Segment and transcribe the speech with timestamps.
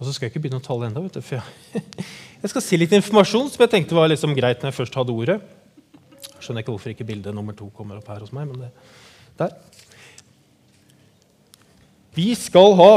[0.00, 1.82] Og så skal jeg ikke begynne å tale du, for jeg,
[2.42, 5.12] jeg skal si litt informasjon som jeg tenkte var liksom greit når jeg først hadde
[5.12, 5.36] ordet.
[6.24, 8.48] Jeg skjønner ikke hvorfor ikke bilde nummer to kommer opp her hos meg.
[8.48, 8.70] men det,
[9.36, 9.52] der.
[12.16, 12.92] Vi skal ha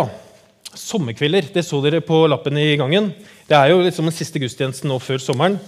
[0.80, 1.52] sommerkvelder.
[1.54, 3.12] Det så dere på lappen i gangen.
[3.48, 5.60] Det er jo liksom den siste gudstjenesten nå før sommeren.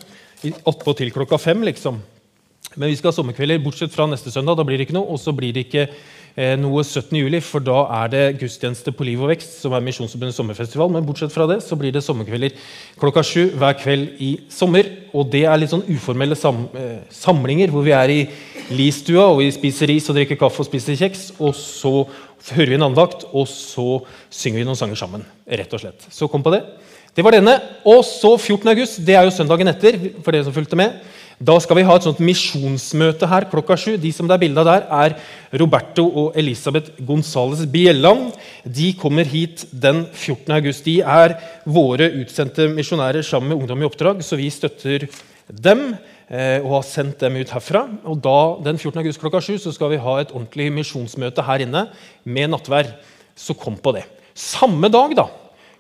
[0.66, 2.00] Attpåtil klokka fem, liksom.
[2.76, 4.58] Men vi skal ha sommerkvelder bortsett fra neste søndag.
[4.58, 5.12] Da blir det ikke noe.
[5.14, 5.88] Og så blir det ikke
[6.36, 7.16] noe 17.
[7.16, 10.92] juli, for da er det gudstjeneste på Liv og Vekst, som er Misjonsforbundets sommerfestival.
[10.92, 12.58] Men bortsett fra det så blir det sommerkvelder
[13.00, 14.90] klokka sju hver kveld i sommer.
[15.16, 18.20] Og det er litt sånn uformelle sam eh, samlinger hvor vi er i
[18.76, 21.30] listua og vi spiser ris og drikker kaffe og spiser kjeks.
[21.40, 21.94] Og så
[22.52, 24.02] hører vi en andakt, og så
[24.34, 25.24] synger vi noen sanger sammen.
[25.48, 26.08] rett og slett.
[26.12, 26.66] Så kom på det.
[27.16, 27.56] Det var denne.
[27.88, 28.68] Og så 14.
[28.74, 29.96] august, det er jo søndagen etter.
[30.22, 31.00] for dere som fulgte med,
[31.40, 33.96] Da skal vi ha et sånt misjonsmøte her klokka sju.
[34.00, 38.30] De som det er bilde av der, er Roberto og Elisabeth Gonzales Bjelland.
[38.64, 40.54] De kommer hit den 14.
[40.56, 40.86] august.
[40.88, 41.36] De er
[41.68, 45.10] våre utsendte misjonærer sammen med Ungdom i oppdrag, så vi støtter
[45.52, 45.90] dem.
[46.26, 47.84] Eh, og har sendt dem ut herfra.
[48.08, 48.98] Og da, Den 14.
[49.04, 51.84] august klokka 7 så skal vi ha et ordentlig misjonsmøte her inne
[52.24, 52.96] med nattvær.
[53.36, 54.08] Så kom på det.
[54.34, 55.28] Samme dag, da,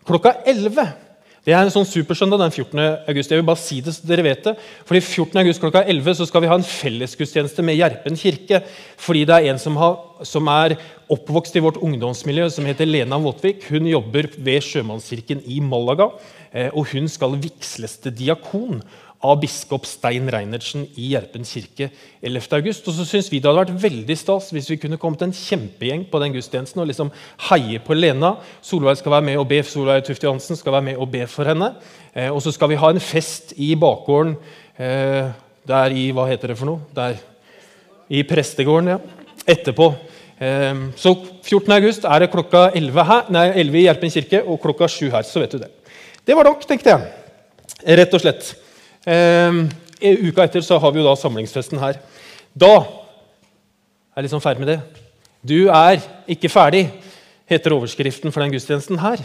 [0.05, 1.04] klokka 11
[1.45, 2.79] det er en sånn supersøndag den 14.
[3.05, 3.29] august.
[3.29, 4.55] Jeg vil bare si det så dere vet det.
[4.89, 5.37] Fordi 14.
[5.43, 8.63] august klokka 11 så skal vi ha en fellesgudstjeneste med Gjerpen kirke.
[8.97, 10.73] Fordi det er en som, har, som, er
[11.13, 13.67] oppvokst i vårt ungdomsmiljø, som heter Lena Våtvik.
[13.69, 16.09] Hun jobber ved Sjømannskirken i Malaga.
[16.49, 18.81] Eh, og hun skal vigsles til diakon
[19.25, 21.89] av biskop Stein Reinertsen i Gjerpen kirke
[22.21, 22.73] 11.8.
[22.89, 26.05] Og så syns vi det hadde vært veldig stas hvis vi kunne kommet en kjempegjeng
[26.11, 27.11] på den gudstjenesten og liksom
[27.49, 28.35] heie på Lena.
[28.65, 31.49] Solveig skal være med og be Solveig Tufte Johansen skal være med og be for
[31.49, 31.71] henne.
[32.13, 34.35] Eh, og så skal vi ha en fest i bakgården
[34.79, 35.31] eh,
[35.65, 36.85] der i Hva heter det for noe?
[36.95, 37.17] Der,
[38.09, 38.99] I prestegården, ja.
[39.45, 39.91] Etterpå.
[40.39, 41.71] Eh, så 14.
[41.77, 45.25] august er det klokka 11, her, nei, 11 i Gjerpen kirke og klokka 7 her.
[45.27, 45.71] Så vet du det.
[46.25, 47.11] Det var nok, tenkte jeg.
[47.99, 48.55] Rett og slett.
[49.05, 49.53] Eh,
[50.01, 51.99] uka etter så har vi jo da samlingsfesten her.
[52.57, 54.79] Da er jeg liksom ferdig med det.
[55.45, 55.99] Du er
[56.31, 56.87] ikke ferdig,
[57.45, 59.21] heter overskriften for den gudstjenesten her.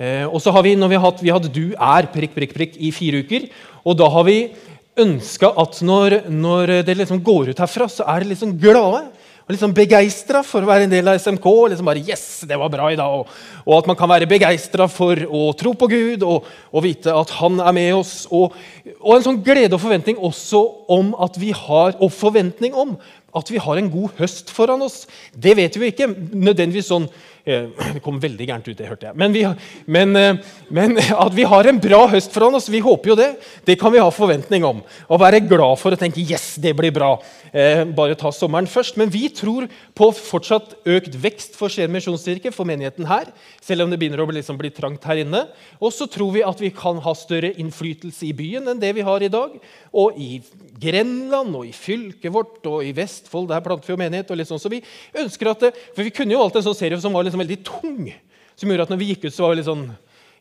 [0.00, 2.54] Eh, og så har Vi når vi har hatt, vi hadde Du er prikk, prikk,
[2.56, 3.50] prikk i fire uker.
[3.84, 4.54] Og da har vi
[4.96, 9.04] ønska at når, når det liksom går ut herfra, så er det liksom glade
[9.50, 11.46] og liksom begeistra for å være en del av SMK.
[11.72, 13.32] liksom bare, yes, det var bra i dag, og,
[13.64, 17.32] og at man kan være begeistra for å tro på Gud og, og, vite at
[17.40, 18.28] Han er med oss.
[18.30, 18.54] Og,
[19.00, 20.60] og, en sånn glede og forventning også
[20.94, 22.94] om at vi har, og forventning om
[23.34, 25.02] at vi har en god høst foran oss.
[25.34, 27.10] Det vet vi ikke nødvendigvis sånn
[27.94, 29.18] det kom veldig gærent ut, det hørte jeg.
[29.20, 29.44] Men, vi,
[29.86, 30.40] men, eh,
[30.70, 33.30] men, at vi har en bra høst foran oss, vi håper jo det.
[33.66, 34.82] Det kan vi ha forventning om.
[35.08, 37.18] Og være glad for å tenke 'yes, det blir bra'.
[37.52, 38.96] Eh, bare ta sommeren først.
[38.96, 43.30] Men vi tror på fortsatt økt vekst for Skien misjonskirke, for menigheten her.
[43.60, 45.46] Selv om det begynner å liksom bli trangt her inne.
[45.80, 49.06] Og så tror vi at vi kan ha større innflytelse i byen enn det vi
[49.06, 49.56] har i dag.
[49.92, 50.40] Og i
[50.80, 53.50] Grenland og i fylket vårt og i Vestfold.
[53.50, 54.30] Der planter vi jo menighet.
[54.30, 54.62] og litt sånn.
[54.62, 54.82] Så vi
[55.14, 57.60] ønsker at det, For vi kunne jo valgt en sånn serie som var liksom veldig
[57.66, 58.10] tung.
[58.58, 59.86] Som gjorde at når vi gikk ut, så var det litt sånn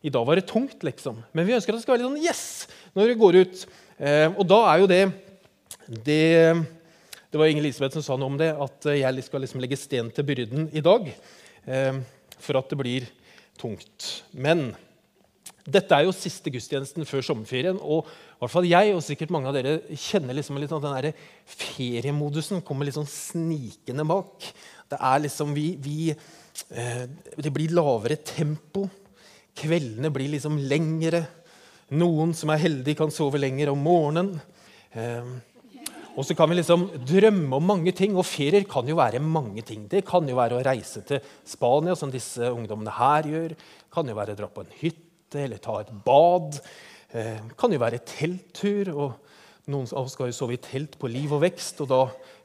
[0.04, 1.22] I dag var det tungt, liksom.
[1.36, 2.44] Men vi ønsker at det skal være litt sånn yes
[2.98, 3.64] når vi går ut.
[4.00, 5.02] Eh, og da er jo det,
[6.08, 6.26] det
[7.30, 10.08] Det var Inger Elisabeth som sa noe om det, at jeg skal liksom legge sten
[10.10, 11.12] til byrden i dag.
[11.70, 12.00] Eh,
[12.42, 13.06] for at det blir
[13.60, 14.24] tungt.
[14.34, 14.72] Men
[15.70, 17.78] dette er jo siste gudstjenesten før sommerferien.
[17.78, 20.96] og i hvert fall jeg og sikkert mange av dere kjenner liksom litt sånn den
[20.96, 24.48] der feriemodusen kommer litt sånn snikende bak.
[24.90, 25.98] Det er liksom vi, vi
[26.68, 28.88] det blir lavere tempo.
[29.60, 31.24] Kveldene blir liksom lengre.
[31.98, 34.36] Noen som er heldige, kan sove lenger om morgenen.
[34.94, 35.32] Eh,
[36.20, 39.64] og så kan vi liksom drømme om mange ting, og ferier kan jo være mange
[39.66, 39.88] ting.
[39.90, 43.56] Det kan jo være å reise til Spania, som disse ungdommene her gjør.
[43.56, 46.60] Det kan jo være å dra på en hytte eller ta et bad.
[47.10, 48.94] Det eh, kan jo være telttur.
[48.94, 52.04] og Noen av oss skal jo sove i telt på Liv og Vekst, og da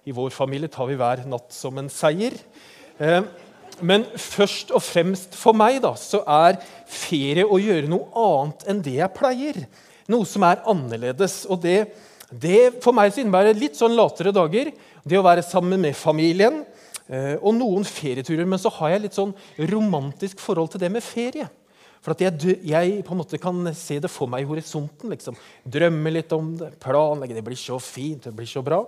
[0.08, 2.36] i vår familie tar vi hver natt som en seier.
[3.82, 8.82] Men først og fremst for meg da, så er ferie å gjøre noe annet enn
[8.84, 9.60] det jeg pleier.
[10.12, 11.42] Noe som er annerledes.
[11.50, 11.78] Og det,
[12.30, 14.70] det for meg så innebærer litt sånn latere dager.
[15.02, 16.62] Det å være sammen med familien
[17.08, 18.46] eh, og noen ferieturer.
[18.46, 19.34] Men så har jeg litt sånn
[19.72, 21.48] romantisk forhold til det med ferie.
[22.04, 25.08] For at jeg, jeg, på en måte kan se det for meg i horisonten.
[25.14, 25.38] liksom.
[25.64, 27.38] Drømme litt om det, planlegge.
[27.38, 28.82] Det blir så fint, det blir så bra.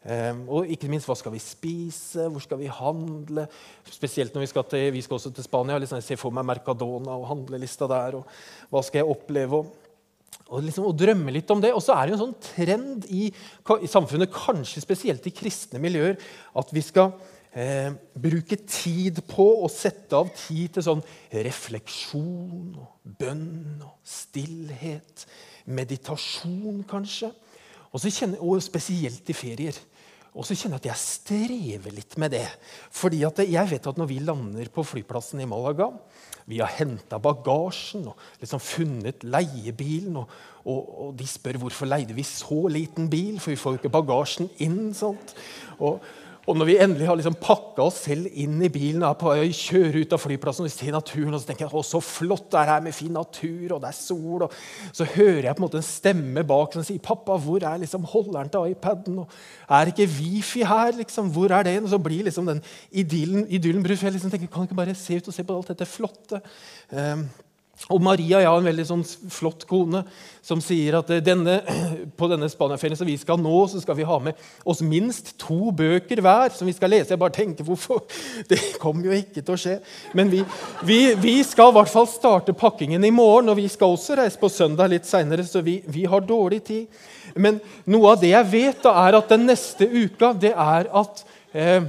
[0.00, 3.44] Um, og ikke minst hva skal vi spise, hvor skal vi handle?
[3.84, 5.76] Spesielt når vi skal, til, vi skal også til Spania.
[5.76, 8.16] Liksom, jeg ser for meg Mercadona og handlelista der.
[8.16, 9.60] og Hva skal jeg oppleve?
[9.60, 9.74] Og,
[10.48, 11.74] og, liksom, og drømme litt om det.
[11.76, 16.16] Og så er det en sånn trend i, i, samfunnet, kanskje spesielt i kristne miljøer,
[16.56, 17.12] at vi skal
[17.52, 21.04] eh, bruke tid på å sette av tid til sånn
[21.44, 25.28] refleksjon og bønn og stillhet.
[25.68, 27.34] Meditasjon, kanskje.
[27.90, 29.76] Og, kjenner, og spesielt i ferier.
[30.30, 32.46] Og så kjenner jeg at jeg strever litt med det.
[32.94, 35.90] Fordi jeg vet at når vi lander på flyplassen i Malaga
[36.46, 40.16] Vi har henta bagasjen og liksom funnet leiebilen.
[40.22, 40.30] Og,
[40.64, 43.94] og, og, de spør hvorfor leide vi så liten bil, for vi får jo ikke
[43.98, 44.94] bagasjen inn.
[44.94, 45.34] sånt.
[45.78, 46.00] Og,
[46.48, 50.14] og når vi endelig har liksom pakka oss selv inn i bilen og kjører ut
[50.16, 52.72] av flyplassen og vi ser naturen, og så tenker jeg, å, så flott det er
[52.72, 54.56] her med fin natur, og det er sol og
[54.96, 58.08] Så hører jeg på en måte en stemme bak som sier 'Pappa, hvor er liksom
[58.08, 59.28] holderen til iPaden?' og
[59.68, 61.82] 'Er ikke wifi her?' liksom, Hvor er det?
[61.82, 64.02] Og så blir liksom den idyllen, idyllen brutt.
[64.02, 66.40] Jeg liksom tenker, kan ikke bare se ut og se på alt dette flotte?
[66.90, 67.28] Um,
[67.88, 70.02] og Maria ja, en veldig sånn flott kone
[70.44, 71.60] som sier at eh, denne,
[72.18, 75.72] på denne Spania-ferien som vi skal nå, så skal vi ha med oss minst to
[75.76, 77.14] bøker hver som vi skal lese.
[77.14, 78.04] Jeg bare tenker hvorfor.
[78.50, 79.78] Det kommer jo ikke til å skje.
[80.16, 80.42] Men vi,
[80.86, 84.40] vi, vi skal i hvert fall starte pakkingen i morgen, og vi skal også reise
[84.40, 87.00] på søndag litt seinere, så vi, vi, har dårlig tid.
[87.40, 91.24] Men noe av det jeg vet, da, er at den neste uka, det er at
[91.54, 91.88] eh,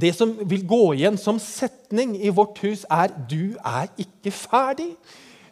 [0.00, 4.96] det som vil gå igjen som setning i vårt hus, er 'Du er ikke ferdig'.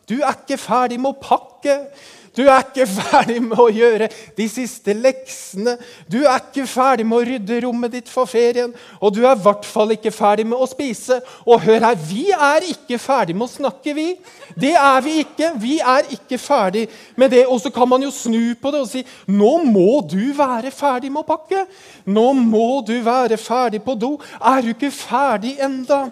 [0.09, 1.87] Du er ikke ferdig med å pakke.
[2.37, 5.77] Du er ikke ferdig med å gjøre de siste leksene.
[6.05, 8.75] Du er ikke ferdig med å rydde rommet ditt for ferien.
[9.01, 11.19] Og du er i hvert fall ikke ferdig med å spise.
[11.47, 14.09] Og hør her, vi er ikke ferdig med å snakke, vi.
[14.53, 15.53] Det er vi ikke.
[15.63, 16.87] Vi er ikke ferdig
[17.17, 17.47] med det.
[17.49, 21.13] Og så kan man jo snu på det og si nå må du være ferdig
[21.13, 21.65] med å pakke.
[22.05, 24.17] Nå må du være ferdig på do.
[24.41, 26.07] Er du ikke ferdig enda?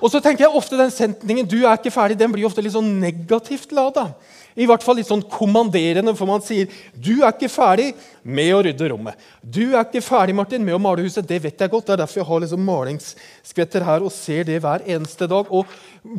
[0.00, 2.72] Og så tenker jeg ofte den setningen 'du er ikke ferdig' den blir ofte litt
[2.72, 4.14] sånn negativt lada.
[4.58, 7.94] I hvert fall litt sånn kommanderende, for man sier 'Du er ikke ferdig
[8.24, 9.14] med å rydde rommet'.
[9.44, 11.26] 'Du er ikke ferdig Martin, med å male huset'.
[11.26, 11.86] Det vet jeg godt.
[11.86, 15.46] Det er derfor jeg har liksom malingsskvetter her og ser det hver eneste dag.
[15.50, 15.66] Og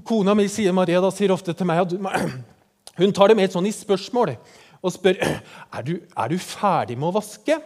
[0.05, 1.91] kona mi sier, Maria da, sier ofte til meg at
[3.01, 4.35] hun tar det med sånn i spørsmål
[4.81, 5.19] og spør
[5.77, 7.59] er du, er du ferdig med å vaske.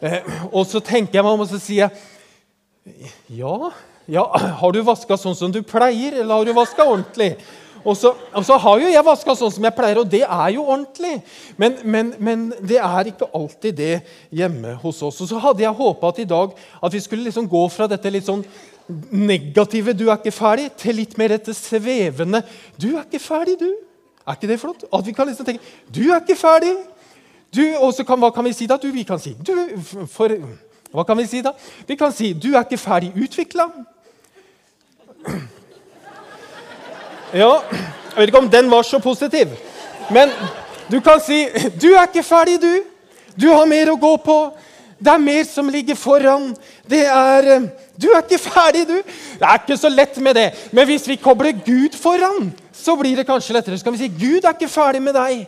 [0.00, 1.90] Eh, og så tenker jeg meg om, og så sier jeg
[3.28, 3.70] ja.
[4.06, 4.24] ja.
[4.60, 7.34] Har du vaska sånn som du pleier, eller har du vaska ordentlig?
[7.84, 10.48] Og så, og så, har jo jeg vaska sånn som jeg pleier, og det er
[10.52, 11.20] jo ordentlig.
[11.56, 13.94] Men, men, men, det er ikke alltid det
[14.36, 15.20] hjemme hos oss.
[15.24, 18.12] Og så hadde jeg håpa at i dag at vi skulle liksom gå fra dette
[18.12, 18.44] litt sånn
[19.10, 22.42] negative 'du er ikke ferdig' til litt mer dette svevende
[22.76, 23.76] 'du er ikke ferdig, du'.
[24.26, 24.84] Er ikke det flott?
[24.92, 26.76] At vi kan liksom tenke 'du er ikke ferdig'.
[27.80, 28.76] Og så hva kan vi si da?
[28.76, 29.52] Du, vi kan si du,
[30.06, 30.28] for,
[30.90, 31.52] Hva kan vi si da?
[31.86, 33.70] Vi kan si 'du er ikke ferdig utvikla'.
[37.34, 37.60] Ja,
[38.10, 39.48] Jeg vet ikke om den var så positiv.
[40.10, 40.30] Men
[40.90, 41.46] du kan si
[41.80, 42.82] 'Du er ikke ferdig, du.
[43.40, 44.52] Du har mer å gå på.
[44.98, 46.56] Det er mer som ligger foran.
[46.90, 47.68] Det er eh,
[48.02, 49.02] Du er ikke ferdig, du.
[49.38, 50.52] Det er ikke så lett med det.
[50.72, 53.78] Men hvis vi kobler Gud foran, så blir det kanskje lettere.
[53.78, 55.46] Så kan vi si 'Gud er ikke ferdig med deg'.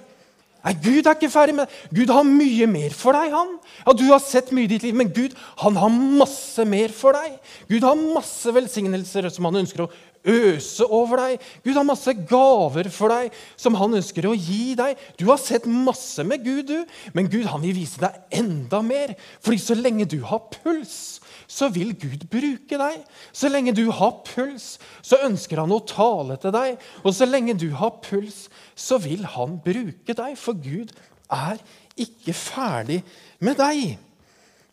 [0.64, 1.98] Nei, Gud er ikke ferdig med deg.
[1.98, 3.32] Gud har mye mer for deg.
[3.32, 3.58] han.
[3.86, 7.12] Ja, Du har sett mye i ditt liv, men Gud han har masse mer for
[7.12, 7.32] deg.
[7.68, 9.90] Gud har masse velsignelser som han ønsker å
[10.28, 11.42] øse over deg.
[11.64, 15.00] Gud har masse gaver for deg som han ønsker å gi deg.
[15.18, 16.84] Du har sett masse med Gud, du,
[17.16, 19.16] men Gud han vil vise deg enda mer.
[19.42, 21.20] Fordi så lenge du har puls,
[21.50, 23.02] så vil Gud bruke deg.
[23.34, 26.78] Så lenge du har puls, så ønsker han å tale til deg.
[27.02, 28.46] Og så lenge du har puls,
[28.78, 30.94] så vil han bruke deg, for Gud
[31.32, 31.60] er
[32.00, 33.02] ikke ferdig
[33.42, 33.98] med deg.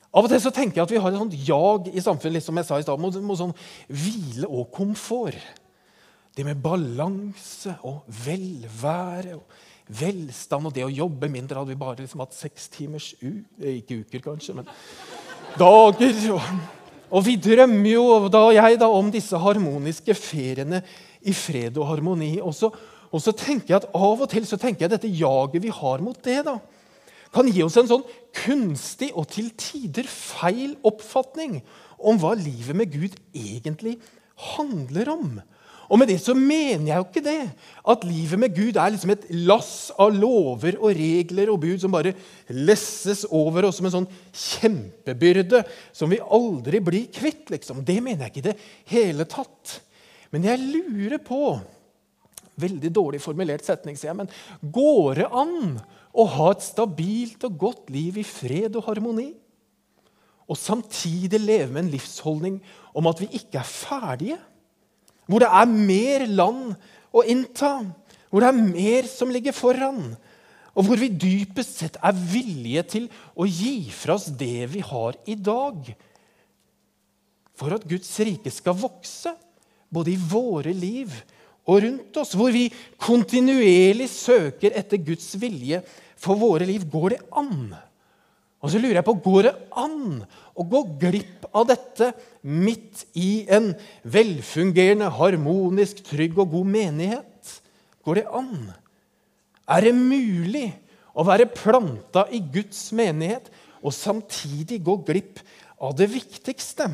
[0.09, 2.57] Av og til så tenker jeg at vi har et sånt jag i samfunnet som
[2.57, 3.53] jeg sa i sted, mot, mot sånn
[3.87, 5.37] hvile og komfort.
[6.33, 9.59] Det med balanse og velvære og
[9.99, 11.61] velstand og det å jobbe mindre.
[11.61, 14.69] Hadde vi bare liksom hatt seks timers u eh, Ikke uker, kanskje, men
[15.59, 16.17] dager.
[16.33, 16.49] Og,
[17.09, 20.81] og vi drømmer jo, da og jeg, da, om disse harmoniske feriene
[21.21, 22.35] i fred og harmoni.
[22.41, 22.71] Og så,
[23.09, 26.05] og så tenker jeg at Av og til så tenker jeg dette jaget vi har
[26.05, 26.57] mot det, da,
[27.35, 28.07] kan gi oss en sånn
[28.43, 31.59] kunstig og til tider feil oppfatning
[31.99, 33.97] om hva livet med Gud egentlig
[34.55, 35.31] handler om.
[35.89, 37.39] Og med det så mener jeg jo ikke det.
[37.89, 41.93] At livet med Gud er liksom et lass av lover og regler og bud som
[41.93, 42.13] bare
[42.53, 47.49] lesses over oss som en sånn kjempebyrde som vi aldri blir kvitt.
[47.49, 47.81] liksom.
[47.85, 48.57] Det mener jeg ikke i det
[48.93, 49.79] hele tatt.
[50.29, 51.57] Men jeg lurer på
[52.59, 55.77] Veldig dårlig formulert setning, sier jeg, men går det an
[56.09, 59.29] å ha et stabilt og godt liv i fred og harmoni.
[60.49, 62.57] Og samtidig leve med en livsholdning
[62.97, 64.39] om at vi ikke er ferdige.
[65.29, 66.73] Hvor det er mer land
[67.13, 67.83] å innta,
[68.29, 70.15] hvor det er mer som ligger foran.
[70.73, 75.17] Og hvor vi dypest sett er villige til å gi fra oss det vi har
[75.29, 75.95] i dag.
[77.59, 79.33] for at Guds rike skal vokse,
[79.91, 81.11] både i våre liv
[81.83, 82.67] rundt oss, hvor vi
[83.01, 85.83] kontinuerlig søker etter Guds vilje
[86.19, 86.85] for våre liv.
[86.89, 87.69] Går det an?
[88.59, 90.23] Og så lurer jeg på, Går det an
[90.59, 92.11] å gå glipp av dette
[92.43, 93.71] midt i en
[94.03, 97.55] velfungerende, harmonisk, trygg og god menighet?
[98.03, 98.71] Går det an?
[99.69, 100.67] Er det mulig
[101.13, 103.47] å være planta i Guds menighet
[103.79, 105.39] og samtidig gå glipp
[105.79, 106.89] av det viktigste?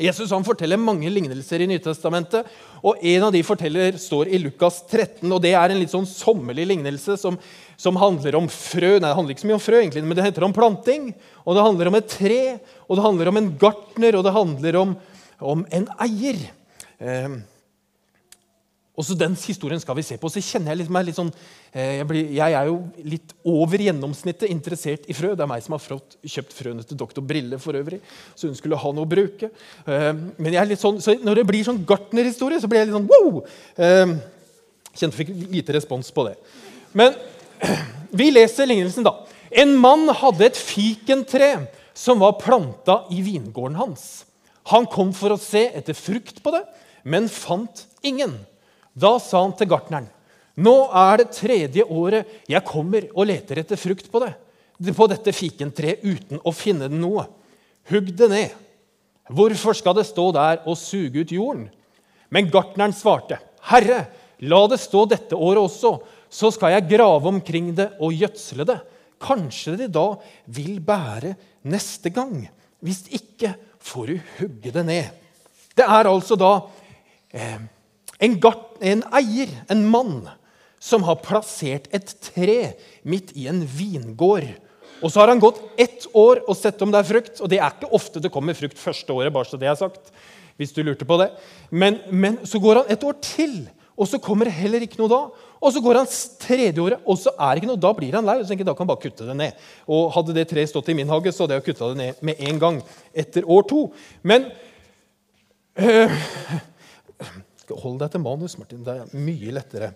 [0.00, 2.48] Jesus han forteller mange lignelser i Nytestamentet.
[2.80, 5.28] og En av de forteller står i Lukas 13.
[5.28, 7.36] og Det er en litt sånn sommerlig lignelse som,
[7.76, 8.96] som, handler om frø.
[8.96, 11.12] Nei, det handler ikke så mye om frø, egentlig, men det heter om planting.
[11.44, 12.42] og Det handler om et tre,
[12.88, 14.96] og det handler om en gartner, og det handler om,
[15.52, 16.40] om en eier.
[16.96, 17.36] Eh,
[18.92, 20.28] også den historien skal vi se på.
[20.28, 21.30] Så kjenner Jeg meg litt sånn,
[21.72, 22.76] eh, jeg, blir, jeg, er jo
[23.08, 25.32] litt over gjennomsnittet interessert i frø.
[25.32, 28.02] Det er meg som har fått, kjøpt frøene til doktor Brille, for øvrig,
[28.36, 29.48] så hun skulle ha noe å bruke.
[29.86, 32.90] Eh, men jeg er litt sånn, så når det blir sånn gartnerhistorie, så blir jeg
[32.90, 33.40] litt sånn wow!
[33.80, 34.14] Eh,
[34.92, 36.36] kjente fikk lite respons på det.
[36.92, 37.16] Men
[38.20, 39.16] vi leser lignelsen, da.
[39.56, 41.54] En mann hadde et fikentre
[41.96, 44.26] som var planta i vingården hans.
[44.68, 46.66] Han kom for å se etter frukt på det,
[47.08, 48.36] men fant ingen.
[48.94, 50.08] Da sa han til gartneren,
[50.56, 54.34] 'Nå er det tredje året jeg kommer og leter etter frukt på det,
[54.92, 57.24] på dette fikentreet uten å finne noe.
[57.88, 58.50] Hugg det ned.
[59.32, 61.70] Hvorfor skal det stå der og suge ut jorden?'
[62.28, 64.08] Men gartneren svarte, 'Herre,
[64.40, 68.80] la det stå dette året også, så skal jeg grave omkring det og gjødsle det.'
[69.22, 70.16] Kanskje det da
[70.50, 71.36] vil bære
[71.70, 72.48] neste gang.
[72.82, 75.10] Hvis ikke får du hugge det ned.
[75.78, 76.50] Det er altså da
[77.30, 77.60] eh,
[78.22, 80.28] en, gart, en eier, en mann,
[80.82, 82.74] som har plassert et tre
[83.06, 84.48] midt i en vingård.
[85.02, 87.40] Og så har han gått ett år og sett om det er frukt.
[87.42, 89.34] Og det er ikke ofte det kommer frukt første året.
[89.34, 90.12] bare så det er sagt,
[90.56, 91.32] hvis du lurte på det.
[91.70, 93.64] Men, men så går han et år til,
[93.98, 95.22] og så kommer det heller ikke noe da.
[95.62, 96.10] Og så går han
[96.42, 97.82] tredje året, og så er det ikke noe.
[97.82, 98.38] Da blir han lei.
[98.38, 99.62] og så tenker jeg, Da kan han bare kutte det ned.
[99.86, 102.42] Og Hadde det treet stått i min hage, så hadde jeg kutta det ned med
[102.50, 102.82] en gang
[103.14, 103.84] etter år to.
[104.22, 104.50] Men
[105.78, 106.22] øh,
[107.82, 108.84] Hold deg til manus, Martin.
[108.84, 109.92] Det er mye lettere.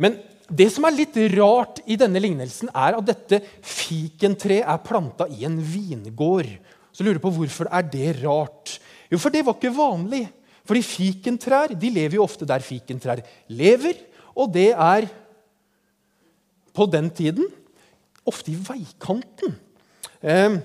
[0.00, 0.16] Men
[0.50, 5.44] det som er litt rart i denne lignelsen, er at dette fikentreet er planta i
[5.46, 6.48] en vingård.
[6.90, 8.78] Så lurer du på hvorfor er det rart.
[9.10, 10.24] Jo, for det var ikke vanlig.
[10.66, 13.98] Fordi fikentrær de lever jo ofte der fikentrær lever,
[14.38, 15.08] og det er
[16.76, 17.48] på den tiden
[18.28, 19.56] ofte i veikanten.
[20.22, 20.60] Eh,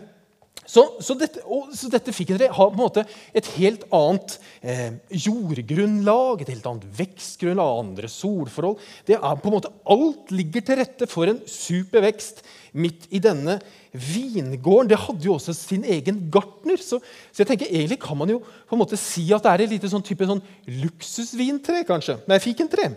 [0.66, 1.44] så, så, dette,
[1.78, 3.04] så dette fikkentre har på en måte
[3.38, 8.82] et helt annet eh, jordgrunnlag, et helt annet vekstgrunnlag, andre solforhold.
[9.06, 12.42] Det er på en måte Alt ligger til rette for en super vekst
[12.74, 13.60] midt i denne
[13.94, 14.90] vingården.
[14.90, 16.82] Det hadde jo også sin egen gartner.
[16.82, 19.66] Så, så, jeg tenker egentlig kan man jo på en måte si at det er
[19.66, 20.44] et lite sånn type sånn
[20.82, 21.86] luksusvintre.
[21.88, 22.20] kanskje.
[22.32, 22.90] Nei, fikentre.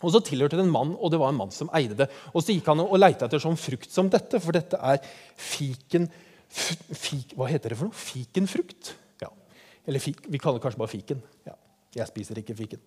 [0.00, 2.08] Og så tilhørte det en mann, og det var en mann som eide det.
[2.32, 5.00] Og så gikk han og leita etter sånn frukt som dette, for dette er
[5.40, 6.08] fiken
[6.54, 7.98] fik, Hva heter det for noe?
[7.98, 8.94] Fikenfrukt?
[9.22, 9.30] Ja.
[9.86, 11.22] Eller fik, vi kaller det kanskje bare fiken.
[11.48, 11.56] Ja.
[11.94, 12.80] Jeg spiser ikke fiken.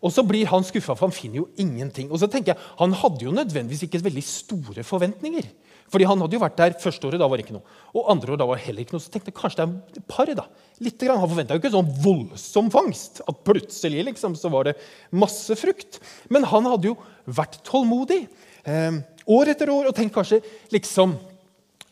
[0.00, 2.08] Og så blir han skuffa, for han finner jo ingenting.
[2.08, 5.50] Og så tenker jeg, Han hadde jo nødvendigvis ikke veldig store forventninger.
[5.90, 7.76] Fordi Han hadde jo vært der første året, da var det ikke noe.
[7.92, 9.04] Og andre år da var det heller ikke noe.
[9.04, 10.32] Så tenkte jeg kanskje det er et par.
[10.34, 10.46] da.
[10.80, 11.20] Litt grann.
[11.20, 13.20] Han forventa jo ikke sånn voldsom fangst.
[13.28, 14.78] At plutselig liksom, så var det
[15.12, 16.00] masse frukt.
[16.30, 18.22] Men han hadde jo vært tålmodig
[18.64, 20.40] eh, år etter år og tenkt kanskje
[20.72, 21.18] liksom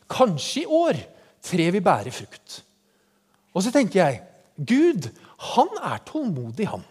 [0.09, 0.99] Kanskje i år
[1.45, 2.61] treet vil bære frukt.
[3.53, 4.23] Og så tenker jeg
[4.59, 5.07] Gud,
[5.55, 6.83] han er tålmodig, han.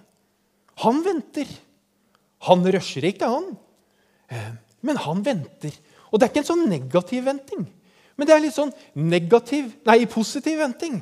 [0.85, 1.51] Han venter.
[2.47, 3.51] Han rusher ikke, han.
[4.33, 4.53] Eh,
[4.87, 5.75] men han venter.
[6.09, 7.67] Og det er ikke en sånn negativ venting,
[8.19, 10.97] men det er litt sånn negativ, nei, positiv venting.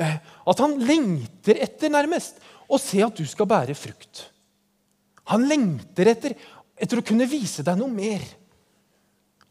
[0.00, 2.40] Eh, at han lengter etter nærmest
[2.72, 4.24] å se at du skal bære frukt.
[5.30, 6.34] Han lengter etter,
[6.74, 8.24] etter å kunne vise deg noe mer.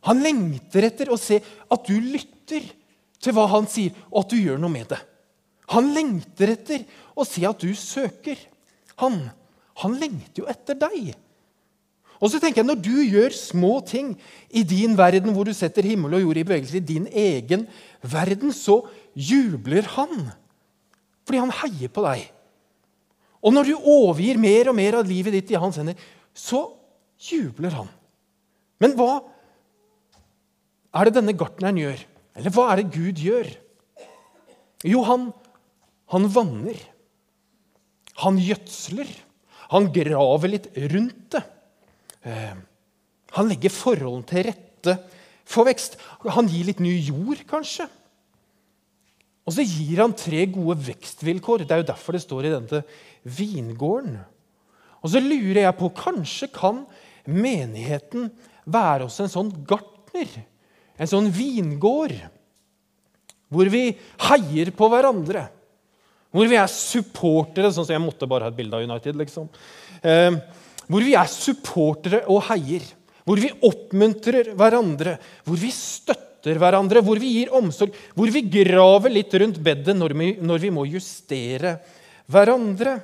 [0.09, 2.65] Han lengter etter å se at du lytter
[3.21, 4.99] til hva han sier, og at du gjør noe med det.
[5.71, 8.39] Han lengter etter å se at du søker.
[9.03, 9.19] Han,
[9.83, 11.13] han lengter jo etter deg.
[12.21, 14.13] Og så tenker jeg, Når du gjør små ting
[14.49, 17.65] i din verden, hvor du setter himmel og jord i bevegelse, i din egen
[18.01, 18.83] verden, så
[19.15, 20.29] jubler han.
[21.25, 22.27] Fordi han heier på deg.
[23.41, 25.97] Og når du overgir mer og mer av livet ditt i hans hender,
[26.33, 26.67] så
[27.31, 27.89] jubler han.
[28.81, 29.21] Men hva
[30.91, 32.01] er det denne gartneren gjør?
[32.39, 33.49] Eller hva er det Gud gjør?
[34.87, 35.29] Jo, han,
[36.11, 36.79] han vanner.
[38.23, 39.09] Han gjødsler.
[39.71, 41.43] Han graver litt rundt det.
[42.27, 42.59] Eh,
[43.37, 44.97] han legger forholdene til rette
[45.47, 45.95] for vekst.
[46.35, 47.87] Han gir litt ny jord, kanskje.
[49.47, 51.65] Og så gir han tre gode vekstvilkår.
[51.65, 52.83] Det er jo derfor det står i denne
[53.39, 54.19] vingården.
[55.01, 56.83] Og så lurer jeg på Kanskje kan
[57.25, 58.29] menigheten
[58.69, 60.29] være også en sånn gartner?
[61.01, 62.13] En sånn vingård?
[63.51, 63.87] Hvor vi
[64.29, 65.47] heier på hverandre.
[66.31, 69.17] Hvor vi er supportere, sånn som jeg måtte bare ha et bilde av United.
[69.19, 69.49] liksom.
[70.01, 70.37] Eh,
[70.87, 72.85] hvor vi er supportere og heier.
[73.25, 75.17] Hvor vi oppmuntrer hverandre.
[75.43, 77.03] Hvor vi støtter hverandre.
[77.03, 77.97] Hvor vi gir omsorg.
[78.15, 81.79] Hvor vi graver litt rundt bedet når når vi må justere
[82.31, 82.99] hverandre.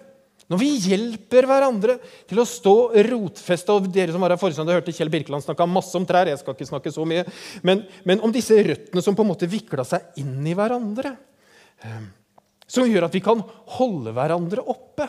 [0.48, 1.98] Når vi hjelper hverandre
[2.30, 2.76] til å stå
[3.10, 6.30] rotfesta og Dere som var her forrige hørte Kjell Birkeland snakke masse om trær.
[6.32, 7.26] jeg skal ikke snakke så mye,
[7.68, 11.18] men, men om disse røttene som på en måte vikla seg inn i hverandre.
[11.84, 12.06] Eh,
[12.68, 13.44] som gjør at vi kan
[13.78, 15.08] holde hverandre oppe.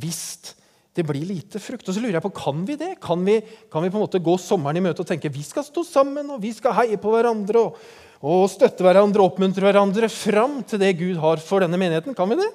[0.00, 0.52] Hvis
[0.92, 1.88] det blir lite frukt.
[1.88, 2.94] Og så lurer jeg på, Kan vi det?
[3.00, 3.38] Kan vi,
[3.72, 6.28] kan vi på en måte gå sommeren i møte og tenke vi skal stå sammen
[6.34, 7.78] og vi skal heie på hverandre og,
[8.20, 12.16] og støtte hverandre og oppmuntre hverandre fram til det Gud har for denne menigheten?
[12.16, 12.50] Kan vi det?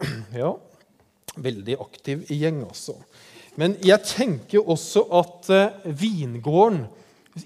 [0.42, 0.54] Ja,
[1.40, 2.96] veldig aktiv gjeng, altså.
[3.60, 6.84] Men jeg tenker også at uh, vingården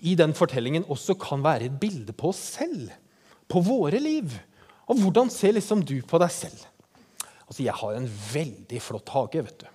[0.04, 2.90] i den fortellingen også kan være et bilde på oss selv.
[3.50, 4.32] På våre liv.
[4.88, 6.58] Og hvordan ser liksom du på deg selv?
[7.44, 9.44] Altså, Jeg har en veldig flott hage.
[9.44, 9.68] vet du.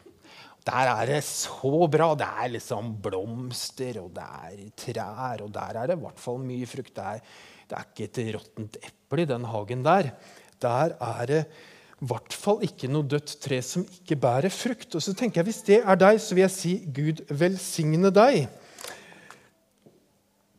[0.70, 2.14] Der er det så bra.
[2.16, 6.40] Det er liksom blomster, og det er trær, og der er det i hvert fall
[6.44, 6.94] mye frukt.
[6.96, 7.22] Det er,
[7.70, 10.12] det er ikke et råttent eple i den hagen der.
[10.60, 14.96] Der er det i hvert fall ikke noe dødt tre som ikke bærer frukt.
[14.96, 18.48] Og så tenker jeg, Hvis det er deg, så vil jeg si Gud velsigne deg.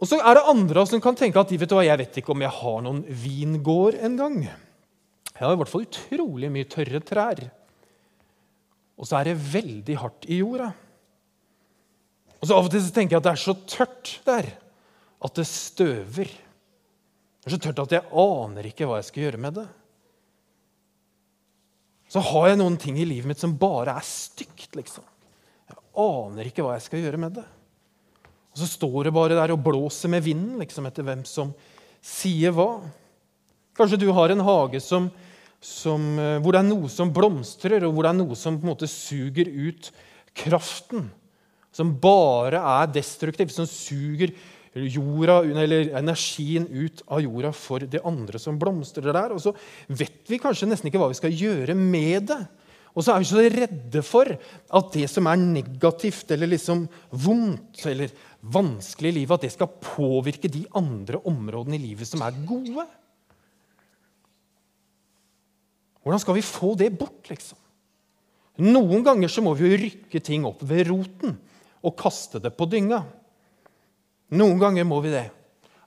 [0.01, 2.33] Og så er det andre som kan tenke at vet du hva, jeg vet ikke
[2.33, 4.45] om jeg har noen vingård engang.
[4.45, 7.43] Jeg har i hvert fall utrolig mye tørre trær.
[9.01, 10.71] Og så er det veldig hardt i jorda.
[12.41, 14.49] Og så Av og til så tenker jeg at det er så tørt der
[15.21, 16.33] at det støver.
[16.33, 19.69] Det er så tørt at jeg aner ikke hva jeg skal gjøre med det
[22.11, 24.75] så har jeg noen ting i livet mitt som bare er stygt.
[24.75, 25.07] liksom.
[25.71, 27.47] Jeg aner ikke hva jeg skal gjøre med det.
[28.51, 31.53] Og Så står det bare der og blåser med vinden liksom, etter hvem som
[32.03, 32.81] sier hva.
[33.79, 35.07] Kanskje du har en hage som,
[35.63, 38.67] som, eh, hvor det er noe som blomstrer, og hvor det er noe som på
[38.67, 39.93] en måte suger ut
[40.35, 41.07] kraften.
[41.71, 44.35] Som bare er destruktiv, som suger
[44.75, 49.35] jorda, eller energien ut av jorda for det andre som blomstrer der.
[49.35, 49.55] Og så
[49.89, 52.41] vet vi kanskje nesten ikke hva vi skal gjøre med det.
[52.91, 57.85] Og så er vi så redde for at det som er negativt eller liksom vondt
[57.87, 62.35] eller vanskelig i livet, at det skal påvirke de andre områdene i livet som er
[62.49, 62.87] gode.
[66.01, 67.59] Hvordan skal vi få det bort, liksom?
[68.61, 71.37] Noen ganger så må vi jo rykke ting opp ved roten
[71.81, 73.05] og kaste det på dynga.
[74.31, 75.27] Noen ganger må vi det.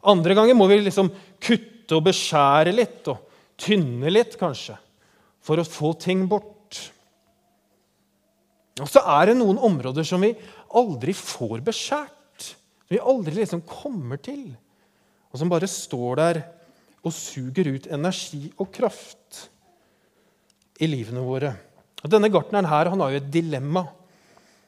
[0.04, 1.12] Andre ganger må vi liksom
[1.44, 3.22] kutte og beskjære litt og
[3.60, 4.76] tynne litt, kanskje,
[5.44, 6.80] for å få ting bort.
[8.82, 10.34] Og så er det noen områder som vi
[10.74, 12.50] aldri får beskjært.
[12.84, 14.48] Som vi aldri liksom kommer til.
[15.32, 16.42] Og som bare står der
[17.04, 19.44] og suger ut energi og kraft
[20.82, 21.54] i livene våre.
[22.04, 23.86] Og Denne gartneren her, han har jo et dilemma.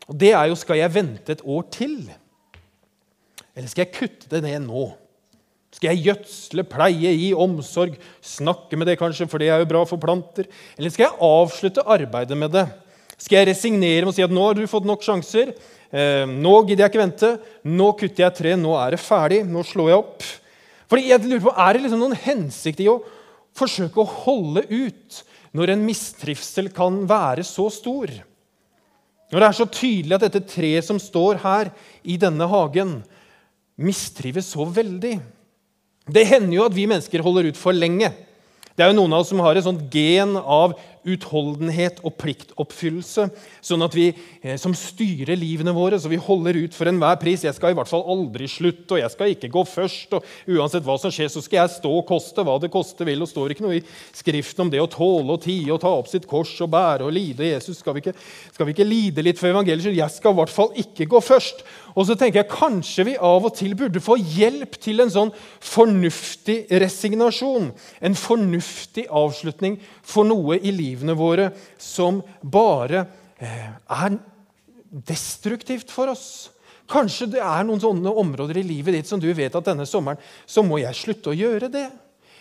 [0.05, 1.97] Og Det er jo skal jeg vente et år til
[3.55, 4.89] eller skal jeg kutte det ned nå?
[5.75, 9.81] Skal jeg gjødsle, pleie, gi omsorg, snakke med det kanskje, for det er jo bra
[9.87, 10.47] for planter?
[10.77, 12.65] Eller skal jeg avslutte arbeidet med det?
[13.19, 15.53] Skal jeg resignere med å si at nå har du fått nok sjanser?
[15.91, 17.31] Eh, nå gidder jeg ikke vente.
[17.67, 18.55] Nå kutter jeg tre.
[18.59, 19.41] Nå er det ferdig.
[19.47, 20.25] Nå slår jeg opp.
[20.91, 22.99] Fordi jeg lurer på, Er det liksom noen hensikt i å
[23.55, 25.21] forsøke å holde ut
[25.55, 28.11] når en mistrivsel kan være så stor?
[29.31, 31.71] Når det er så tydelig at dette treet som står her
[32.03, 32.99] i denne hagen,
[33.77, 35.17] mistrives så veldig.
[36.05, 38.11] Det hender jo at vi mennesker holder ut for lenge.
[38.75, 43.27] Det er jo noen av oss som har et sånt gen av utholdenhet og pliktoppfyllelse,
[43.65, 47.43] sånn at vi eh, som styrer livene våre, så vi holder ut for enhver pris.
[47.45, 50.85] 'Jeg skal i hvert fall aldri slutte, og jeg skal ikke gå først.' og Uansett
[50.85, 53.21] hva som skjer, så skal jeg stå og koste hva det koste vil.
[53.23, 56.09] Og står ikke noe i Skriften om det å tåle og tie og ta opp
[56.11, 57.47] sitt kors og bære og lide.
[57.53, 58.15] Jesus, skal vi ikke,
[58.53, 59.95] skal vi ikke lide litt for evangeliet?
[59.95, 61.65] Jeg skal i hvert fall ikke gå først.
[61.95, 65.31] Og så tenker jeg kanskje vi av og til burde få hjelp til en sånn
[65.63, 67.69] fornuftig resignasjon.
[68.03, 73.05] En fornuftig avslutning for noe i livene våre som bare
[73.37, 74.17] eh, er
[75.05, 76.49] destruktivt for oss.
[76.89, 80.21] Kanskje det er noen sånne områder i livet ditt som du vet at denne sommeren
[80.45, 81.87] så må jeg slutte å gjøre det.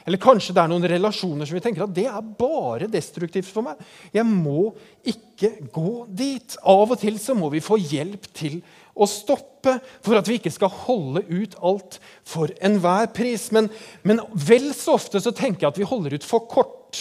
[0.04, 3.64] Eller kanskje det er noen relasjoner som vi tenker at det er bare destruktivt for
[3.64, 3.80] meg.
[4.12, 6.58] Jeg må ikke gå dit.
[6.60, 8.58] Av og til så må vi få hjelp til
[8.94, 11.96] å stoppe for at vi ikke skal holde ut alt
[12.28, 13.48] for enhver pris.
[13.56, 13.72] Men,
[14.04, 17.00] men vel så ofte så tenker jeg at vi holder ut for kort.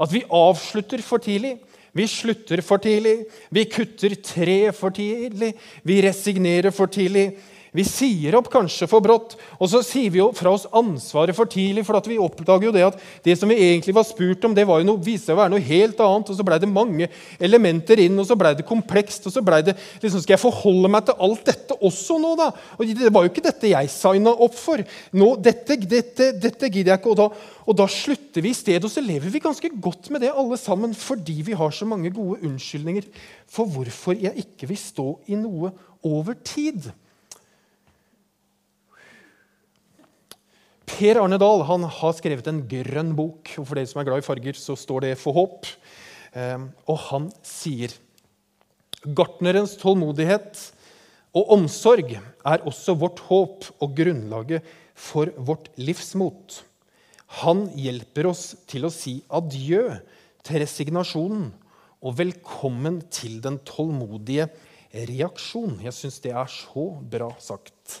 [0.00, 1.58] At vi avslutter for tidlig.
[1.92, 3.24] Vi slutter for tidlig.
[3.50, 5.54] Vi kutter tre for tidlig.
[5.84, 7.32] Vi resignerer for tidlig.
[7.76, 11.46] Vi sier opp kanskje for brått, og så sier vi jo fra oss ansvaret for
[11.50, 11.84] tidlig.
[11.86, 14.80] For vi oppdager jo det at det som vi egentlig var spurt om, det var
[14.80, 16.32] jo noe, viste seg å være noe helt annet.
[16.32, 17.06] Og så blei det mange
[17.38, 19.28] elementer inn, og så blei det komplekst.
[19.30, 22.48] Og så blei det liksom, Skal jeg forholde meg til alt dette også nå, da?
[22.74, 24.82] Og det var jo ikke dette jeg signa opp for.
[25.14, 27.12] Nå, dette, dette, dette gidder jeg ikke.
[27.14, 27.28] Og da,
[27.70, 30.58] og da slutter vi i stedet, og så lever vi ganske godt med det alle
[30.58, 33.06] sammen fordi vi har så mange gode unnskyldninger
[33.50, 35.70] for hvorfor jeg ikke vil stå i noe
[36.06, 36.90] over tid.
[40.90, 43.54] Per Arne Dahl han har skrevet en grønn bok.
[43.58, 45.70] og For dere som er glad i farger, så står det 'For håp'.
[46.34, 47.90] Ehm, og han sier
[49.02, 50.58] Gartnerens tålmodighet
[51.34, 56.62] og omsorg er også vårt håp og grunnlaget for vårt livsmot.
[57.40, 60.00] Han hjelper oss til å si adjø
[60.42, 61.52] til resignasjonen
[62.02, 64.48] og velkommen til den tålmodige
[64.92, 65.78] reaksjon.
[65.84, 68.00] Jeg syns det er så bra sagt.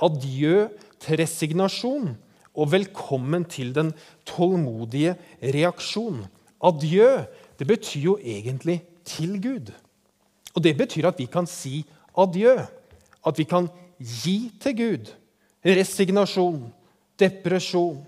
[0.00, 0.68] Adjø
[1.02, 2.14] til resignasjon
[2.58, 3.92] og velkommen til den
[4.26, 6.24] tålmodige reaksjon.
[6.58, 7.22] Adjø
[7.58, 9.70] det betyr jo egentlig til Gud.
[10.54, 11.82] Og det betyr at vi kan si
[12.18, 12.56] adjø.
[13.26, 13.68] At vi kan
[13.98, 15.10] gi til Gud
[15.66, 16.68] resignasjon,
[17.18, 17.98] depresjon,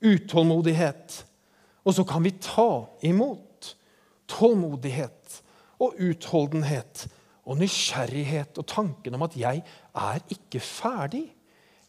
[0.00, 1.24] utålmodighet.
[1.84, 3.76] Og så kan vi ta imot
[4.28, 5.40] tålmodighet
[5.78, 7.06] og utholdenhet
[7.46, 9.62] og nysgjerrighet og tanken om at jeg
[9.94, 11.28] er ikke ferdig.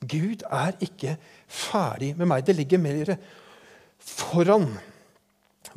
[0.06, 1.16] Gud er ikke
[1.50, 2.46] ferdig med meg.
[2.46, 3.16] Det ligger mer
[3.98, 4.70] foran.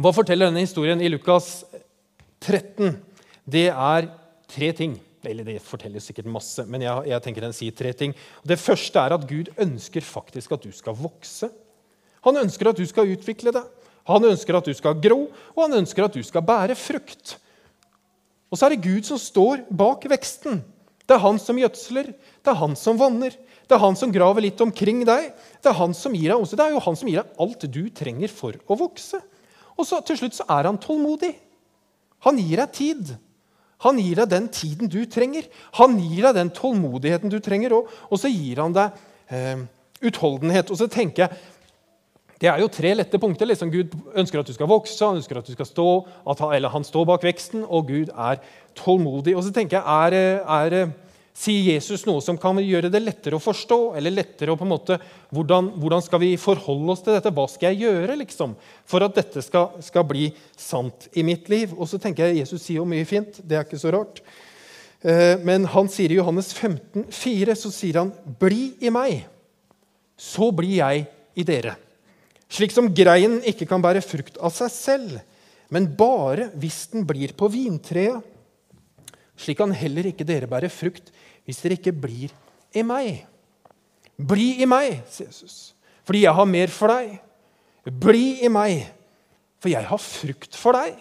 [0.01, 1.63] Hva forteller denne historien i Lukas
[2.45, 2.99] 13?
[3.49, 4.11] Det er
[4.51, 4.99] tre ting.
[5.27, 8.15] Eller det forteller sikkert masse, men jeg, jeg tenker den sier tre ting.
[8.47, 11.51] Det første er at Gud ønsker faktisk at du skal vokse.
[12.25, 13.67] Han ønsker at du skal utvikle deg.
[14.09, 17.37] Han ønsker at du skal gro, og han ønsker at du skal bære frukt.
[18.51, 20.63] Og så er det Gud som står bak veksten.
[21.05, 23.37] Det er han som gjødsler, det er han som vanner.
[23.71, 25.29] Det er han som graver litt omkring deg.
[25.63, 26.59] Det er han som gir deg omsorg.
[26.59, 29.21] Det er jo han som gir deg alt du trenger for å vokse.
[29.79, 31.31] Og så til slutt så er han tålmodig.
[32.27, 33.13] Han gir deg tid.
[33.87, 35.47] Han gir deg den tiden du trenger.
[35.79, 38.99] Han gir deg den tålmodigheten du trenger, og, og så gir han deg
[39.31, 39.63] eh,
[40.11, 40.73] utholdenhet.
[40.75, 41.41] Og så tenker jeg,
[42.41, 43.47] Det er jo tre lette punkter.
[43.47, 45.87] Liksom Gud ønsker at du skal vokse, han ønsker at du skal stå,
[46.27, 48.43] han, eller han står bak veksten, og Gud er
[48.75, 49.37] tålmodig.
[49.37, 50.91] Og så tenker jeg, er, er
[51.37, 53.79] Sier Jesus noe som kan gjøre det lettere å forstå?
[53.97, 54.99] eller lettere å på en måte,
[55.31, 57.33] Hvordan, hvordan skal vi forholde oss til dette?
[57.33, 61.73] Hva skal jeg gjøre liksom, for at dette skal, skal, bli sant i mitt liv?
[61.79, 63.39] Og så tenker jeg Jesus sier jo mye fint.
[63.43, 64.21] Det er ikke så rart.
[65.01, 69.25] Eh, men han sier i Johannes 15, 4, så sier han, 'Bli i meg,
[70.19, 71.79] så blir jeg i dere.'
[72.51, 75.21] Slik som greinen ikke kan bære frukt av seg selv,
[75.71, 78.27] men bare hvis den blir på vintreet.
[79.41, 81.13] Slik kan heller ikke dere bære frukt
[81.47, 82.33] hvis dere ikke blir
[82.77, 83.25] i meg.
[84.21, 85.73] Bli i meg, sier Jesus,
[86.05, 87.15] fordi jeg har mer for deg.
[87.89, 88.85] Bli i meg,
[89.63, 90.99] for jeg har frukt for deg.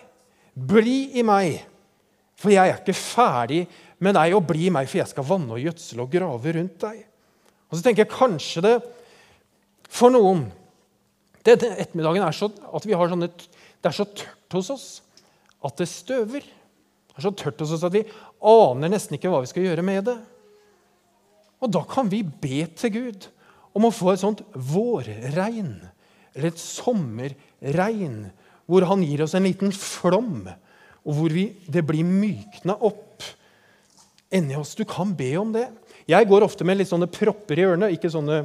[0.56, 1.60] Bli i meg,
[2.40, 3.66] for jeg er ikke ferdig
[4.00, 4.36] med deg.
[4.38, 7.04] Og bli i meg, for jeg skal vanne og gjødsle og grave rundt deg.
[7.70, 8.78] Og så tenker jeg kanskje det
[9.90, 10.48] for noen
[11.48, 14.88] Denne ettermiddagen er så at vi har sånne, det er så tørt hos oss
[15.66, 16.44] at det støver.
[16.44, 18.02] Det er så tørt hos oss at vi
[18.40, 20.18] aner nesten ikke hva vi skal gjøre med det.
[21.60, 23.28] Og da kan vi be til Gud
[23.76, 25.74] om å få et sånt vårregn,
[26.34, 28.30] eller et sommerregn,
[28.70, 30.48] hvor han gir oss en liten flom,
[31.04, 33.26] og hvor vi, det blir mykna opp
[34.36, 34.76] inni oss.
[34.78, 35.68] Du kan be om det.
[36.10, 37.90] Jeg går ofte med litt sånne propper i ørene.
[37.96, 38.44] Ikke sånne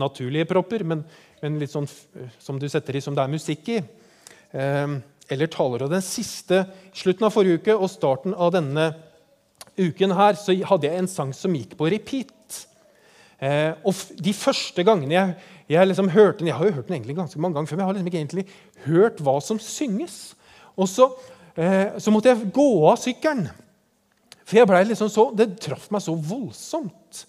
[0.00, 1.04] naturlige propper, men,
[1.42, 1.88] men litt sånn
[2.42, 3.78] som du setter i som det er musikk i.
[4.50, 4.96] Eh,
[5.30, 5.84] eller taler.
[5.84, 6.64] Og Den siste
[6.96, 8.90] slutten av forrige uke og starten av denne
[9.80, 12.60] uken her så hadde jeg en sang som gikk på repeat.
[13.40, 15.34] Eh, og De første gangene jeg,
[15.70, 17.84] jeg liksom hørte den Jeg har jo hørt den egentlig ganske mange ganger før, men
[17.84, 18.46] jeg har liksom ikke egentlig
[18.84, 20.18] hørt hva som synges.
[20.76, 21.08] Og så,
[21.56, 23.48] eh, så måtte jeg gå av sykkelen.
[24.44, 27.24] For jeg ble liksom så, det traff meg så voldsomt.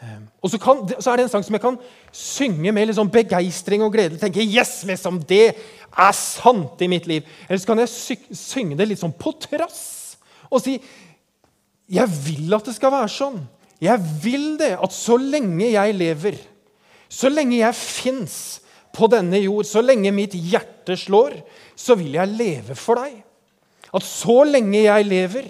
[0.00, 1.76] Eh, og så, kan, så, er det en sang som jeg kan
[2.12, 4.18] synge med liksom begeistring og glede.
[4.18, 5.54] tenke, yes, liksom, Det
[5.90, 7.26] er sant i mitt liv.
[7.48, 9.82] Eller så kan jeg sy synge det litt sånn på trass
[10.50, 10.76] og si
[11.90, 13.40] jeg vil at det skal være sånn.
[13.82, 16.36] Jeg vil det, at så lenge jeg lever,
[17.10, 18.36] så lenge jeg fins
[18.94, 21.38] på denne jord, så lenge mitt hjerte slår,
[21.78, 23.16] så vil jeg leve for deg.
[23.90, 25.48] At så lenge jeg lever,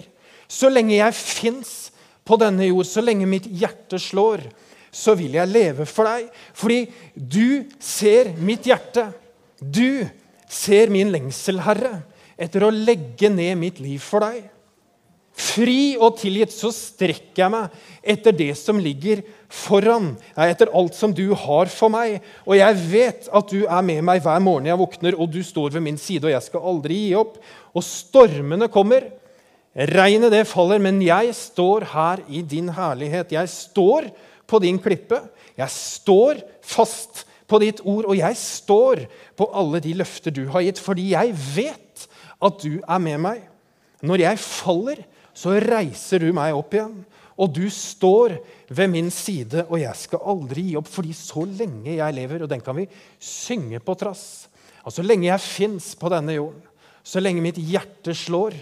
[0.49, 1.91] så lenge jeg fins
[2.25, 4.47] på denne jord, så lenge mitt hjerte slår,
[4.91, 6.31] så vil jeg leve for deg.
[6.57, 6.81] Fordi
[7.15, 9.09] du ser mitt hjerte.
[9.61, 10.07] Du
[10.51, 12.01] ser min lengsel, Herre,
[12.41, 14.49] etter å legge ned mitt liv for deg.
[15.31, 17.75] Fri og tilgitt så strekker jeg meg
[18.13, 22.19] etter det som ligger foran, etter alt som du har for meg.
[22.43, 25.77] Og jeg vet at du er med meg hver morgen jeg våkner, og du står
[25.77, 27.39] ved min side, og jeg skal aldri gi opp.
[27.71, 29.07] Og stormene kommer,
[29.71, 33.31] regnet det faller, men jeg står her i din herlighet.
[33.31, 34.11] Jeg står
[34.51, 35.23] på din klippe.
[35.55, 39.05] Jeg står fast på ditt ord, og jeg står
[39.37, 42.05] på alle de løfter du har gitt, fordi jeg vet
[42.41, 43.41] at du er med meg.
[44.01, 45.01] Når jeg faller,
[45.35, 47.01] så reiser du meg opp igjen.
[47.41, 48.35] Og du står
[48.69, 52.51] ved min side, og jeg skal aldri gi opp, fordi så lenge jeg lever, og
[52.51, 54.47] den kan vi synge på trass
[54.85, 56.61] Og så lenge jeg fins på denne jorden,
[57.03, 58.55] så lenge mitt hjerte slår,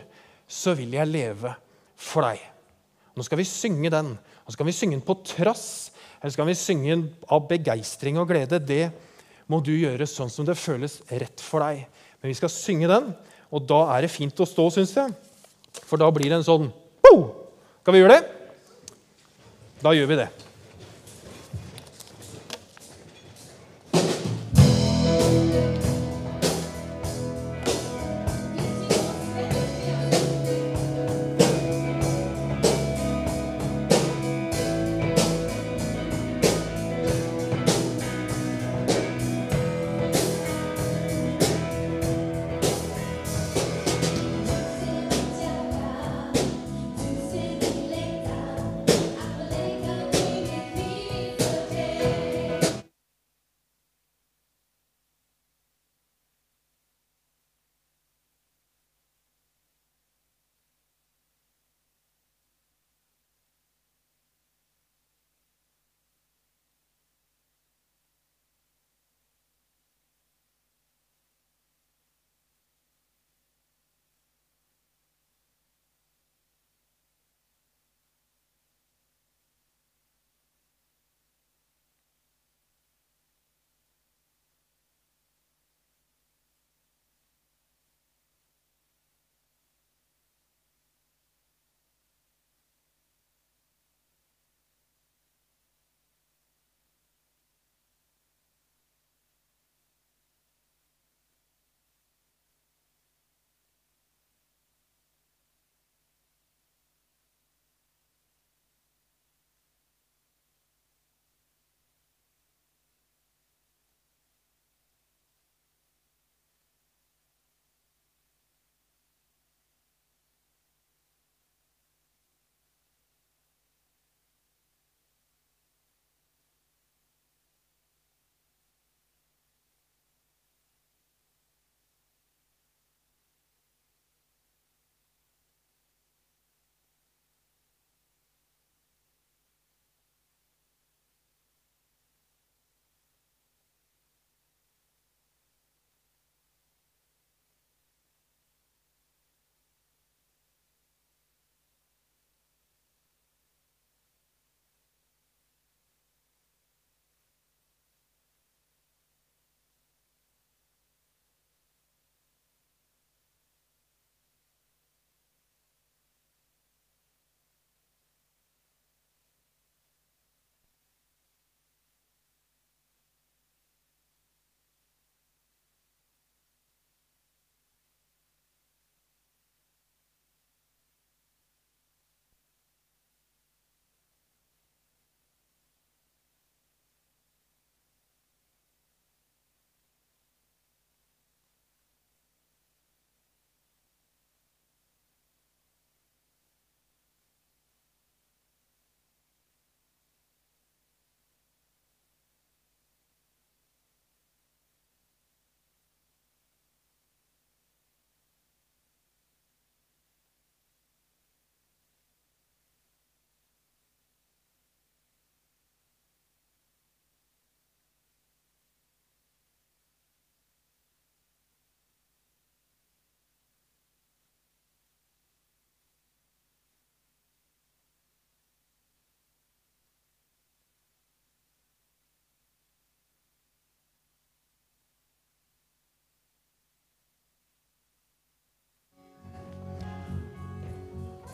[0.47, 1.54] så vil jeg leve
[1.99, 2.41] for deg.
[3.15, 4.13] Nå skal vi synge den.
[4.45, 7.47] Og så kan vi synge den på trass, eller så kan vi synge den av
[7.47, 8.60] begeistring og glede.
[8.60, 8.89] Det
[9.49, 11.86] må du gjøre sånn som det føles rett for deg.
[12.19, 13.13] Men vi skal synge den,
[13.49, 15.15] og da er det fint å stå, syns jeg.
[15.88, 16.69] For da blir det en sånn!
[17.89, 18.25] Skal vi gjøre det?
[19.82, 20.27] Da gjør vi det.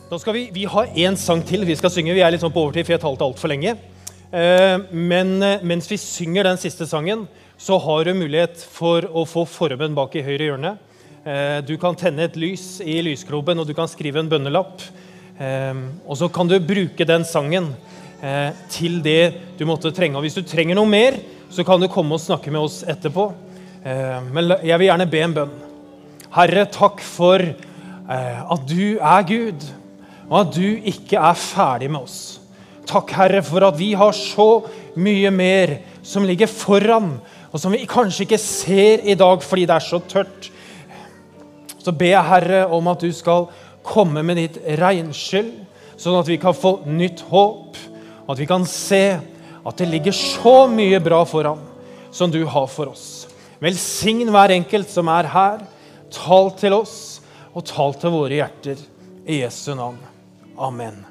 [0.06, 2.12] Da skal vi, vi har én sang til vi skal synge.
[2.14, 3.72] Vi er litt sånn på overtid, for jeg talte altfor lenge.
[4.30, 7.24] Eh, men eh, mens vi synger den siste sangen,
[7.58, 10.70] så har du mulighet for å få formen bak i høyre hjørne.
[11.26, 14.84] Eh, du kan tenne et lys i lyskroben, og du kan skrive en bønnelapp.
[16.06, 17.66] Og så kan du bruke den sangen
[18.72, 20.16] til det du måtte trenge.
[20.16, 21.18] Og hvis du trenger noe mer,
[21.52, 23.26] så kan du komme og snakke med oss etterpå.
[24.32, 25.52] Men jeg vil gjerne be en bønn.
[26.38, 29.68] Herre, takk for at du er Gud
[30.28, 32.18] og at du ikke er ferdig med oss.
[32.86, 34.62] Takk, Herre, for at vi har så
[34.98, 37.16] mye mer som ligger foran,
[37.50, 40.50] og som vi kanskje ikke ser i dag fordi det er så tørt.
[41.82, 43.48] Så ber jeg, Herre, om at du skal
[43.86, 45.52] komme med ditt regnskyll,
[45.96, 47.78] sånn at vi kan få nytt håp,
[48.26, 49.04] og at vi kan se
[49.66, 51.62] at det ligger så mye bra foran
[52.14, 53.26] som du har for oss.
[53.62, 55.62] Velsign hver enkelt som er her.
[56.12, 57.22] Tal til oss,
[57.56, 58.82] og tal til våre hjerter.
[59.26, 60.15] I Jesu navn.
[60.58, 61.04] Amen.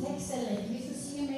[0.00, 0.64] Tekstelen.
[0.68, 1.28] Vi skal synge